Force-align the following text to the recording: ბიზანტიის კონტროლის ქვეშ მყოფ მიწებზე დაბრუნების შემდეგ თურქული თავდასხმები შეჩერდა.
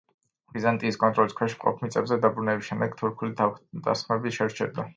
ბიზანტიის 0.53 0.95
კონტროლის 1.03 1.35
ქვეშ 1.41 1.53
მყოფ 1.59 1.83
მიწებზე 1.85 2.17
დაბრუნების 2.25 2.71
შემდეგ 2.73 2.97
თურქული 3.03 3.37
თავდასხმები 3.43 4.37
შეჩერდა. 4.39 4.87